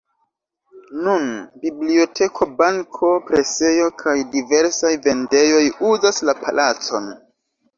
Nun 1.07 1.27
biblioteko, 1.65 2.47
banko, 2.61 3.11
presejo 3.27 3.91
kaj 4.01 4.17
diversaj 4.37 4.93
vendejoj 5.05 5.63
uzas 5.93 6.25
la 6.31 6.37
palacon. 6.45 7.11